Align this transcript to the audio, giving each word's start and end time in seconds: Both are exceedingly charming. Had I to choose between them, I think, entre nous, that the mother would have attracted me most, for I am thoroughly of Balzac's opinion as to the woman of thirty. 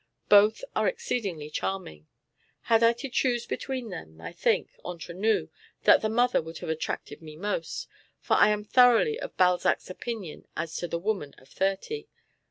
Both 0.29 0.63
are 0.75 0.87
exceedingly 0.87 1.51
charming. 1.51 2.07
Had 2.61 2.81
I 2.81 2.91
to 2.93 3.07
choose 3.07 3.45
between 3.45 3.89
them, 3.91 4.19
I 4.19 4.31
think, 4.31 4.71
entre 4.83 5.13
nous, 5.13 5.49
that 5.83 6.01
the 6.01 6.09
mother 6.09 6.41
would 6.41 6.57
have 6.57 6.69
attracted 6.71 7.21
me 7.21 7.35
most, 7.35 7.87
for 8.19 8.33
I 8.33 8.49
am 8.49 8.63
thoroughly 8.63 9.19
of 9.19 9.37
Balzac's 9.37 9.91
opinion 9.91 10.47
as 10.57 10.75
to 10.77 10.87
the 10.87 10.97
woman 10.97 11.35
of 11.37 11.49
thirty. 11.49 12.07